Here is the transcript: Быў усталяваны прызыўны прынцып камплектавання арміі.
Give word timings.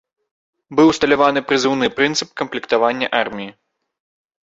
Быў 0.79 0.87
усталяваны 0.93 1.39
прызыўны 1.53 1.87
прынцып 2.01 2.29
камплектавання 2.43 3.15
арміі. 3.23 3.51